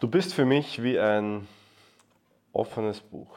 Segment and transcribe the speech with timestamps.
[0.00, 1.46] Du bist für mich wie ein
[2.54, 3.36] offenes Buch.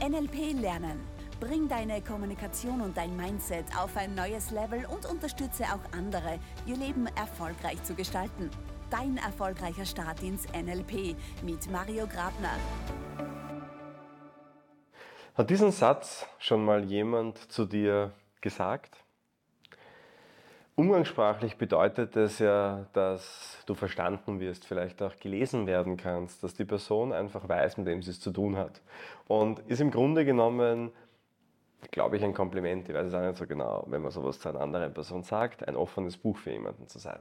[0.00, 0.98] NLP Lernen.
[1.40, 6.76] Bring deine Kommunikation und dein Mindset auf ein neues Level und unterstütze auch andere, ihr
[6.78, 8.48] Leben erfolgreich zu gestalten.
[8.90, 12.56] Dein erfolgreicher Start ins NLP mit Mario Grabner.
[15.34, 19.03] Hat diesen Satz schon mal jemand zu dir gesagt?
[20.76, 26.64] Umgangssprachlich bedeutet es ja, dass du verstanden wirst, vielleicht auch gelesen werden kannst, dass die
[26.64, 28.82] Person einfach weiß, mit wem sie es zu tun hat.
[29.28, 30.90] Und ist im Grunde genommen,
[31.92, 34.48] glaube ich, ein Kompliment, ich weiß es auch nicht so genau, wenn man sowas zu
[34.48, 37.20] einer anderen Person sagt, ein offenes Buch für jemanden zu sein.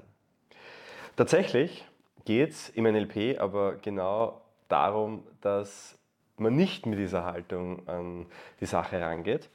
[1.16, 1.86] Tatsächlich
[2.26, 6.00] geht es im NLP aber genau darum, dass
[6.38, 8.26] man nicht mit dieser Haltung an
[8.60, 9.52] die Sache rangeht,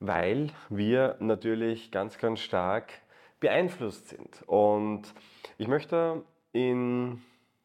[0.00, 2.92] weil wir natürlich ganz, ganz stark
[3.40, 4.42] beeinflusst sind.
[4.46, 5.14] Und
[5.56, 7.22] ich möchte in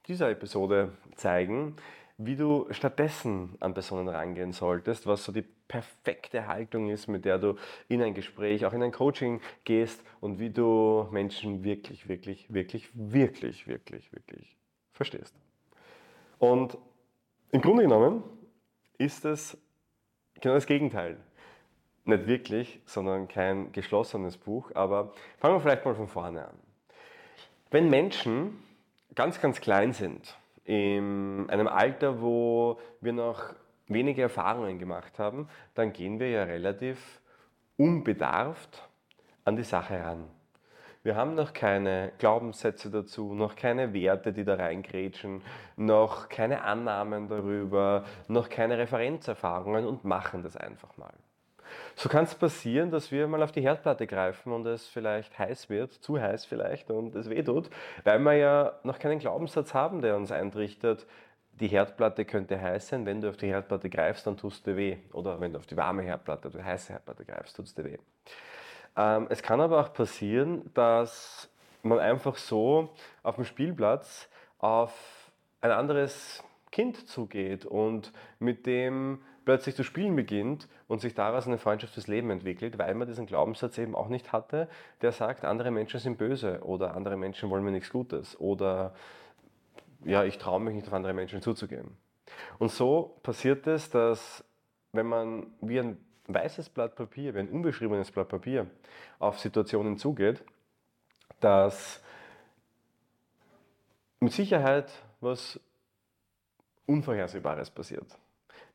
[0.07, 1.75] dieser Episode zeigen,
[2.17, 7.39] wie du stattdessen an Personen rangehen solltest, was so die perfekte Haltung ist, mit der
[7.39, 7.55] du
[7.87, 12.89] in ein Gespräch, auch in ein Coaching gehst und wie du Menschen wirklich, wirklich, wirklich,
[12.93, 14.55] wirklich, wirklich, wirklich
[14.91, 15.35] verstehst.
[16.37, 16.77] Und
[17.51, 18.23] im Grunde genommen
[18.97, 19.57] ist es
[20.39, 21.17] genau das Gegenteil
[22.05, 24.71] nicht wirklich, sondern kein geschlossenes Buch.
[24.73, 26.59] Aber fangen wir vielleicht mal von vorne an.
[27.71, 28.63] Wenn Menschen
[29.15, 33.53] ganz, ganz klein sind, in einem Alter, wo wir noch
[33.87, 37.19] wenige Erfahrungen gemacht haben, dann gehen wir ja relativ
[37.77, 38.87] unbedarft
[39.43, 40.29] an die Sache ran.
[41.03, 45.41] Wir haben noch keine Glaubenssätze dazu, noch keine Werte, die da reingrätschen,
[45.75, 51.13] noch keine Annahmen darüber, noch keine Referenzerfahrungen und machen das einfach mal.
[51.95, 55.69] So kann es passieren, dass wir mal auf die Herdplatte greifen und es vielleicht heiß
[55.69, 57.69] wird, zu heiß vielleicht und es wehtut,
[58.03, 61.05] weil wir ja noch keinen Glaubenssatz haben, der uns eintrichtert,
[61.59, 64.97] die Herdplatte könnte heiß sein, wenn du auf die Herdplatte greifst, dann tust du weh.
[65.11, 67.97] Oder wenn du auf die warme Herdplatte die heiße Herdplatte greifst, es dir weh.
[68.97, 71.49] Ähm, es kann aber auch passieren, dass
[71.83, 72.89] man einfach so
[73.21, 74.93] auf dem Spielplatz auf
[75.61, 81.57] ein anderes Kind zugeht und mit dem plötzlich zu spielen beginnt und sich daraus eine
[81.57, 84.69] Freundschaft fürs Leben entwickelt, weil man diesen Glaubenssatz eben auch nicht hatte,
[85.01, 88.93] der sagt, andere Menschen sind böse oder andere Menschen wollen mir nichts Gutes oder
[90.05, 91.97] ja, ich traue mich nicht auf andere Menschen zuzugehen.
[92.59, 94.43] Und so passiert es, dass
[94.91, 98.67] wenn man wie ein weißes Blatt Papier, wie ein unbeschriebenes Blatt Papier
[99.19, 100.43] auf Situationen zugeht,
[101.39, 102.01] dass
[104.19, 105.59] mit Sicherheit was
[106.85, 108.17] Unvorhersehbares passiert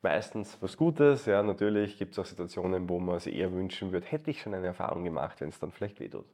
[0.01, 1.25] meistens was Gutes.
[1.25, 4.53] Ja, natürlich gibt es auch Situationen, wo man sich eher wünschen würde, hätte ich schon
[4.53, 6.25] eine Erfahrung gemacht, wenn es dann vielleicht wehtut.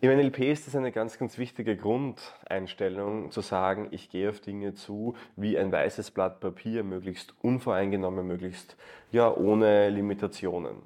[0.00, 4.74] Im NLP ist es eine ganz, ganz wichtige Grundeinstellung, zu sagen, ich gehe auf Dinge
[4.74, 8.76] zu wie ein weißes Blatt Papier, möglichst unvoreingenommen, möglichst
[9.12, 10.82] ja, ohne Limitationen.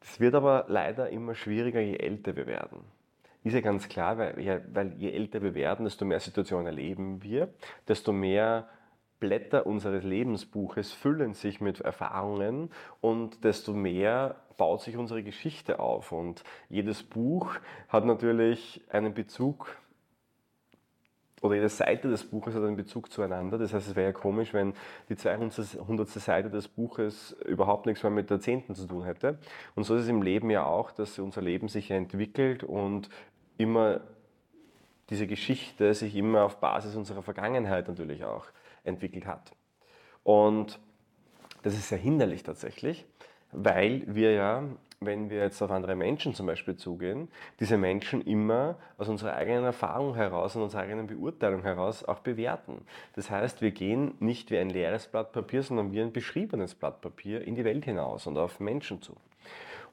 [0.00, 2.80] Das wird aber leider immer schwieriger, je älter wir werden.
[3.42, 7.48] Ist ja ganz klar, weil, weil je älter wir werden, desto mehr Situationen erleben wir,
[7.88, 8.68] desto mehr
[9.20, 16.12] Blätter unseres Lebensbuches füllen sich mit Erfahrungen und desto mehr baut sich unsere Geschichte auf.
[16.12, 17.54] Und jedes Buch
[17.88, 19.76] hat natürlich einen Bezug
[21.42, 23.58] oder jede Seite des Buches hat einen Bezug zueinander.
[23.58, 24.72] Das heißt, es wäre ja komisch, wenn
[25.08, 26.08] die 200.
[26.08, 28.74] Seite des Buches überhaupt nichts mehr mit der 10.
[28.74, 29.38] zu tun hätte.
[29.74, 33.10] Und so ist es im Leben ja auch, dass unser Leben sich entwickelt und
[33.58, 34.00] immer
[35.10, 38.46] diese Geschichte sich immer auf Basis unserer Vergangenheit natürlich auch
[38.86, 39.52] entwickelt hat.
[40.22, 40.80] Und
[41.62, 43.04] das ist sehr hinderlich tatsächlich,
[43.52, 44.62] weil wir ja,
[45.00, 47.28] wenn wir jetzt auf andere Menschen zum Beispiel zugehen,
[47.60, 52.82] diese Menschen immer aus unserer eigenen Erfahrung heraus und unserer eigenen Beurteilung heraus auch bewerten.
[53.14, 57.00] Das heißt, wir gehen nicht wie ein leeres Blatt Papier, sondern wie ein beschriebenes Blatt
[57.00, 59.16] Papier in die Welt hinaus und auf Menschen zu.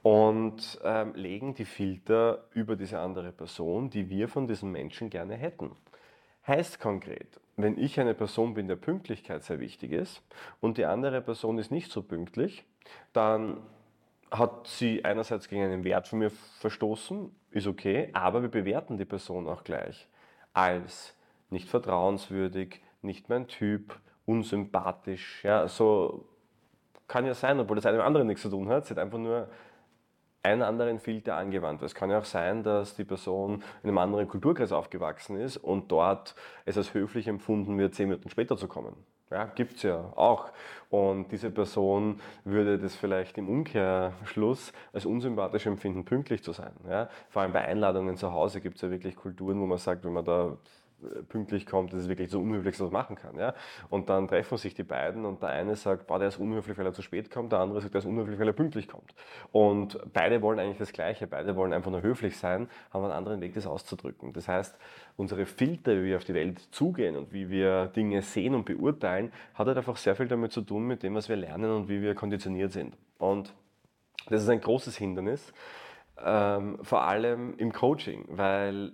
[0.04, 5.36] Und ähm, legen die Filter über diese andere Person, die wir von diesem Menschen gerne
[5.36, 5.72] hätten.
[6.46, 10.22] Heißt konkret, wenn ich eine Person bin, der Pünktlichkeit sehr wichtig ist
[10.60, 12.66] und die andere Person ist nicht so pünktlich,
[13.14, 13.58] dann
[14.30, 19.06] hat sie einerseits gegen einen Wert von mir verstoßen, ist okay, aber wir bewerten die
[19.06, 20.08] Person auch gleich
[20.54, 21.16] als
[21.50, 25.44] nicht vertrauenswürdig, nicht mein Typ, unsympathisch.
[25.44, 26.28] Ja, so
[27.08, 28.86] kann ja sein, obwohl das einem anderen nichts zu tun hat.
[28.86, 29.50] Sie hat einfach nur
[30.44, 31.82] einen anderen Filter angewandt.
[31.82, 35.92] Es kann ja auch sein, dass die Person in einem anderen Kulturkreis aufgewachsen ist und
[35.92, 36.36] dort
[36.66, 38.94] es als höflich empfunden wird, zehn Minuten später zu kommen.
[39.32, 40.52] Ja, gibt es ja auch.
[40.92, 46.74] Und diese Person würde das vielleicht im Umkehrschluss als unsympathisch empfinden, pünktlich zu sein.
[46.88, 47.10] Ja?
[47.30, 50.14] Vor allem bei Einladungen zu Hause gibt es ja wirklich Kulturen, wo man sagt, wenn
[50.14, 50.56] man da
[51.30, 53.38] pünktlich kommt, das ist wirklich so unhöflich, was man machen kann.
[53.38, 53.54] Ja?
[53.90, 56.86] Und dann treffen sich die beiden und der eine sagt, boah, der ist unhöflich, weil
[56.86, 59.14] er zu spät kommt, der andere sagt, der ist unhöflich, weil er pünktlich kommt.
[59.52, 63.42] Und beide wollen eigentlich das Gleiche, beide wollen einfach nur höflich sein, haben einen anderen
[63.42, 64.34] Weg, das auszudrücken.
[64.34, 64.78] Das heißt,
[65.18, 69.32] unsere Filter, wie wir auf die Welt zugehen und wie wir Dinge sehen und beurteilen,
[69.54, 72.02] hat halt einfach sehr viel damit zu tun, mit dem, was wir lernen und wie
[72.02, 72.98] wir konditioniert sind.
[73.18, 73.54] Und
[74.30, 75.54] das ist ein großes Hindernis,
[76.24, 78.94] ähm, vor allem im Coaching, weil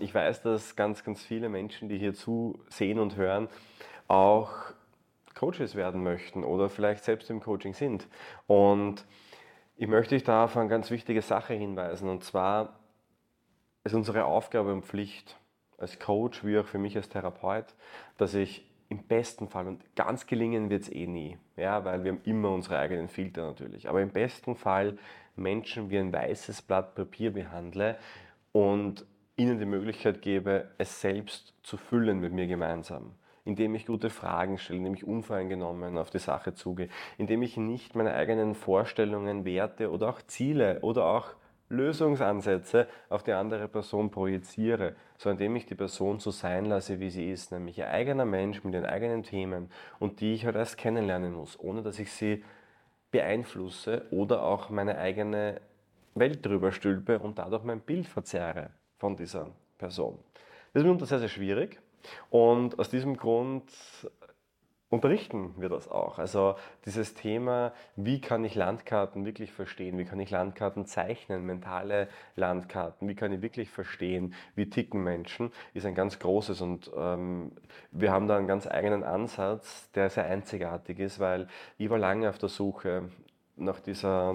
[0.00, 3.48] ich weiß, dass ganz, ganz viele Menschen, die hier zusehen und hören,
[4.06, 4.52] auch
[5.34, 8.08] Coaches werden möchten oder vielleicht selbst im Coaching sind.
[8.46, 9.04] Und
[9.76, 12.08] ich möchte dich da auf eine ganz wichtige Sache hinweisen.
[12.08, 12.80] Und zwar
[13.84, 15.38] ist unsere Aufgabe und Pflicht
[15.78, 17.66] als Coach wie auch für mich als Therapeut,
[18.16, 22.12] dass ich im besten Fall, und ganz gelingen wird es eh nie, ja, weil wir
[22.12, 24.98] haben immer unsere eigenen Filter natürlich, aber im besten Fall
[25.36, 27.98] Menschen wie ein weißes Blatt Papier behandle
[28.52, 29.04] und
[29.38, 33.14] ihnen die Möglichkeit gebe, es selbst zu füllen mit mir gemeinsam.
[33.44, 37.94] Indem ich gute Fragen stelle, indem ich unvoreingenommen auf die Sache zugehe, indem ich nicht
[37.94, 41.34] meine eigenen Vorstellungen, Werte oder auch Ziele oder auch
[41.70, 47.10] Lösungsansätze auf die andere Person projiziere, sondern indem ich die Person so sein lasse, wie
[47.10, 50.78] sie ist, nämlich ihr eigener Mensch mit ihren eigenen Themen und die ich halt erst
[50.78, 52.42] kennenlernen muss, ohne dass ich sie
[53.12, 55.60] beeinflusse oder auch meine eigene
[56.14, 60.18] Welt drüber stülpe und dadurch mein Bild verzerre von dieser Person.
[60.72, 61.80] Das ist mitunter sehr, sehr schwierig.
[62.30, 63.64] Und aus diesem Grund
[64.90, 66.18] unterrichten wir das auch.
[66.18, 66.54] Also
[66.86, 73.08] dieses Thema, wie kann ich Landkarten wirklich verstehen, wie kann ich Landkarten zeichnen, mentale Landkarten,
[73.08, 77.52] wie kann ich wirklich verstehen, wie ticken Menschen, ist ein ganz großes und ähm,
[77.90, 82.28] wir haben da einen ganz eigenen Ansatz, der sehr einzigartig ist, weil ich war lange
[82.28, 83.10] auf der Suche
[83.56, 84.32] nach dieser,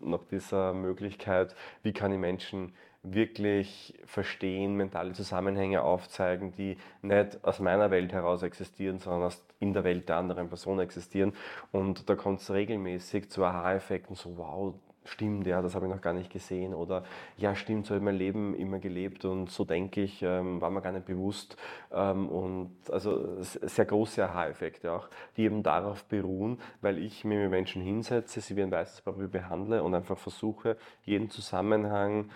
[0.00, 2.74] nach dieser Möglichkeit, wie kann ich Menschen
[3.12, 9.72] wirklich verstehen, mentale Zusammenhänge aufzeigen, die nicht aus meiner Welt heraus existieren, sondern aus, in
[9.72, 11.32] der Welt der anderen Person existieren.
[11.72, 14.74] Und da kommt es regelmäßig zu Aha-Effekten, so wow,
[15.08, 17.04] stimmt, ja, das habe ich noch gar nicht gesehen oder
[17.36, 20.70] ja, stimmt, so habe ich mein Leben immer gelebt und so denke ich, ähm, war
[20.70, 21.56] mir gar nicht bewusst
[21.92, 27.50] ähm, und also sehr große Aha-Effekte auch, die eben darauf beruhen, weil ich mir mit
[27.50, 32.30] Menschen hinsetze, sie wie ein weißes Papier behandle und einfach versuche, jeden Zusammenhang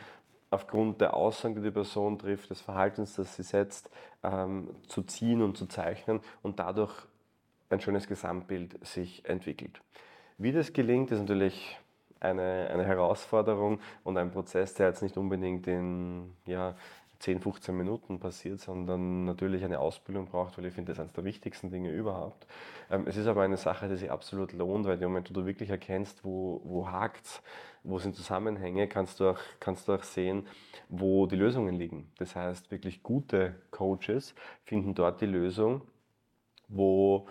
[0.50, 3.90] aufgrund der Aussagen, die die Person trifft, des Verhaltens, das sie setzt,
[4.22, 6.92] ähm, zu ziehen und zu zeichnen und dadurch
[7.70, 9.80] ein schönes Gesamtbild sich entwickelt.
[10.38, 11.78] Wie das gelingt, ist natürlich
[12.18, 16.74] eine, eine Herausforderung und ein Prozess, der jetzt nicht unbedingt in ja,
[17.20, 21.12] 10, 15 Minuten passiert, sondern natürlich eine Ausbildung braucht, weil ich finde, das ist eines
[21.12, 22.46] der wichtigsten Dinge überhaupt.
[22.90, 25.46] Ähm, es ist aber eine Sache, die sich absolut lohnt, weil im Moment, wo du
[25.46, 27.42] wirklich erkennst, wo, wo hakt
[27.82, 30.46] wo sind Zusammenhänge, kannst du, auch, kannst du auch sehen,
[30.88, 32.10] wo die Lösungen liegen.
[32.18, 34.34] Das heißt, wirklich gute Coaches
[34.64, 35.82] finden dort die Lösung,
[36.68, 37.26] wo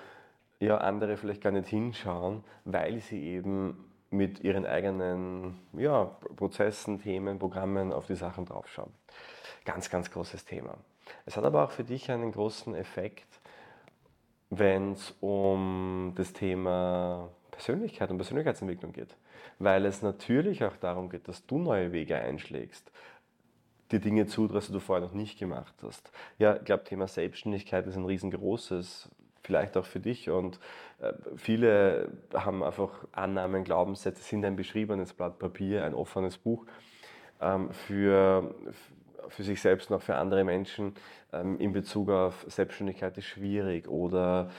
[0.60, 7.38] ja andere vielleicht gar nicht hinschauen, weil sie eben mit ihren eigenen ja, Prozessen, Themen,
[7.38, 8.92] Programmen auf die Sachen draufschauen.
[9.66, 10.78] Ganz, ganz großes Thema.
[11.26, 13.28] Es hat aber auch für dich einen großen Effekt,
[14.50, 19.16] wenn es um das Thema Persönlichkeit und Persönlichkeitsentwicklung geht.
[19.60, 22.92] Weil es natürlich auch darum geht, dass du neue Wege einschlägst,
[23.92, 26.12] die Dinge zutraust, die du vorher noch nicht gemacht hast.
[26.38, 29.10] Ja, ich glaube, Thema Selbstständigkeit ist ein riesengroßes,
[29.44, 30.30] vielleicht auch für dich.
[30.30, 30.60] Und
[31.00, 36.66] äh, viele haben einfach Annahmen, Glaubenssätze, sind ein beschriebenes Blatt Papier, ein offenes Buch
[37.42, 38.56] ähm, für,
[39.30, 40.94] für sich selbst auch für andere Menschen
[41.32, 44.50] ähm, in Bezug auf Selbstständigkeit ist schwierig oder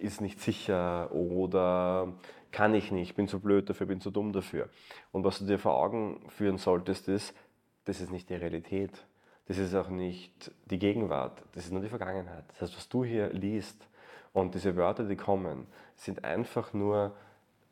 [0.00, 2.12] ist nicht sicher oder
[2.52, 4.68] kann ich nicht, bin zu blöd dafür, bin zu dumm dafür.
[5.10, 7.34] Und was du dir vor Augen führen solltest, ist,
[7.84, 9.04] das ist nicht die Realität.
[9.48, 12.44] Das ist auch nicht die Gegenwart, das ist nur die Vergangenheit.
[12.48, 13.88] Das heißt, was du hier liest
[14.32, 17.14] und diese Wörter, die kommen, sind einfach nur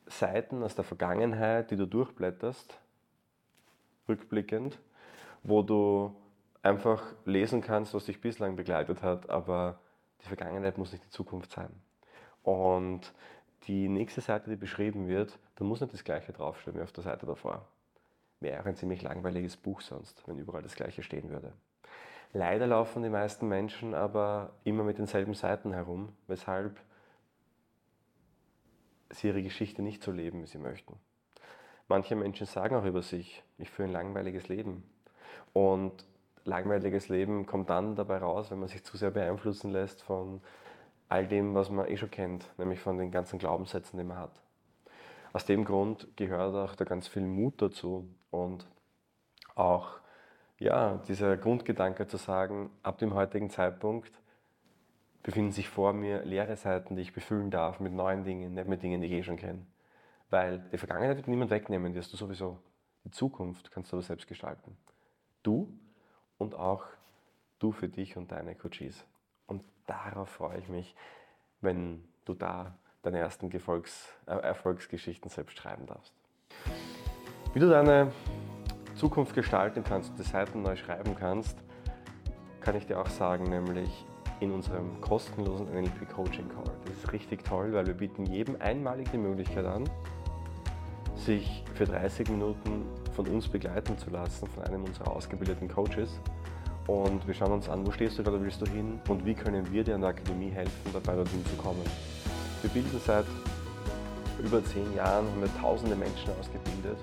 [0.06, 2.76] Seiten aus der Vergangenheit, die du durchblätterst,
[4.08, 4.78] rückblickend,
[5.44, 6.14] wo du
[6.62, 9.80] einfach lesen kannst, was dich bislang begleitet hat, aber
[10.22, 11.70] die Vergangenheit muss nicht die Zukunft sein.
[12.42, 13.12] Und
[13.64, 17.04] die nächste Seite, die beschrieben wird, da muss nicht das gleiche draufstehen wie auf der
[17.04, 17.66] Seite davor.
[18.40, 21.52] Wäre ein ziemlich langweiliges Buch sonst, wenn überall das gleiche stehen würde.
[22.32, 26.80] Leider laufen die meisten Menschen aber immer mit denselben Seiten herum, weshalb
[29.10, 30.96] sie ihre Geschichte nicht so leben, wie sie möchten.
[31.88, 34.84] Manche Menschen sagen auch über sich, ich führe ein langweiliges Leben.
[35.52, 36.06] Und
[36.44, 40.40] langweiliges Leben kommt dann dabei raus, wenn man sich zu sehr beeinflussen lässt von
[41.08, 44.40] all dem, was man eh schon kennt, nämlich von den ganzen Glaubenssätzen, die man hat.
[45.32, 48.66] Aus dem Grund gehört auch da ganz viel Mut dazu und
[49.54, 50.00] auch
[50.58, 54.12] ja, dieser Grundgedanke zu sagen, ab dem heutigen Zeitpunkt
[55.22, 58.82] befinden sich vor mir leere Seiten, die ich befüllen darf mit neuen Dingen, nicht mit
[58.82, 59.66] Dingen, die ich eh schon kenne.
[60.28, 62.58] Weil die Vergangenheit wird niemand wegnehmen, die hast du sowieso.
[63.04, 64.76] Die Zukunft kannst du aber selbst gestalten.
[65.42, 65.72] Du
[66.40, 66.84] und auch
[67.58, 69.04] du für dich und deine Coaches.
[69.46, 70.96] Und darauf freue ich mich,
[71.60, 76.12] wenn du da deine ersten Erfolgs äh, Erfolgsgeschichten selbst schreiben darfst.
[77.52, 78.12] Wie du deine
[78.96, 81.58] Zukunft gestalten kannst und die Seiten neu schreiben kannst,
[82.60, 84.06] kann ich dir auch sagen, nämlich
[84.40, 86.72] in unserem kostenlosen NLP Coaching Call.
[86.86, 89.88] Das ist richtig toll, weil wir bieten jedem einmalig die Möglichkeit an,
[91.16, 96.18] sich für 30 Minuten von uns begleiten zu lassen, von einem unserer ausgebildeten Coaches.
[96.86, 99.70] Und wir schauen uns an, wo stehst du gerade, willst du hin und wie können
[99.72, 101.84] wir dir an der Akademie helfen, dabei dorthin zu kommen.
[102.62, 103.26] Wir bilden seit
[104.42, 106.98] über zehn Jahren, haben wir tausende Menschen ausgebildet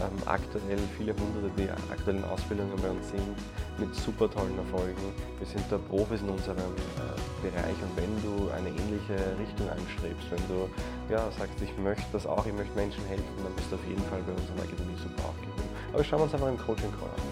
[0.00, 3.36] ähm, aktuell viele hunderte, die aktuell in Ausbildungen bei uns sind,
[3.78, 5.12] mit super tollen Erfolgen.
[5.38, 10.26] Wir sind da Profis in unserem äh, Bereich und wenn du eine ähnliche Richtung anstrebst,
[10.30, 10.68] wenn du
[11.12, 14.04] ja, sagst, ich möchte das auch, ich möchte Menschen helfen, dann bist du auf jeden
[14.06, 15.68] Fall bei uns in der Akademie super aufgehoben.
[15.92, 17.22] Aber schauen wir uns einfach einen Coaching Call an.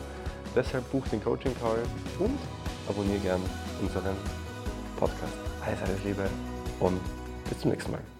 [0.54, 1.82] Deshalb buch den Coaching Call
[2.18, 2.38] und
[2.88, 3.40] abonniere gern
[3.80, 4.16] unseren
[4.98, 5.38] Podcast.
[5.64, 6.28] Alles, alles Liebe
[6.80, 7.00] und
[7.48, 8.19] bis zum nächsten Mal.